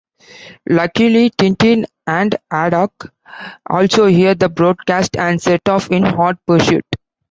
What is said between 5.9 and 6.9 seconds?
in hot pursuit.